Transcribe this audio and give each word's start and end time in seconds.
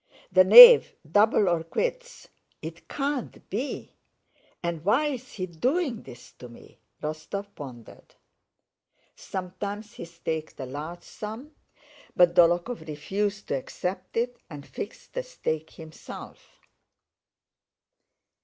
The 0.31 0.43
knave, 0.43 0.95
double 1.09 1.47
or 1.47 1.63
quits... 1.63 2.27
it 2.59 2.87
can't 2.87 3.47
be!... 3.51 3.97
And 4.63 4.83
why 4.83 5.05
is 5.09 5.33
he 5.33 5.45
doing 5.45 6.01
this 6.01 6.31
to 6.39 6.49
me?" 6.49 6.79
Rostóv 7.03 7.53
pondered. 7.53 8.15
Sometimes 9.15 9.93
he 9.93 10.05
staked 10.05 10.59
a 10.59 10.65
large 10.65 11.03
sum, 11.03 11.51
but 12.15 12.33
Dólokhov 12.33 12.87
refused 12.87 13.47
to 13.49 13.55
accept 13.55 14.17
it 14.17 14.37
and 14.49 14.65
fixed 14.65 15.13
the 15.13 15.21
stake 15.21 15.69
himself. 15.69 16.61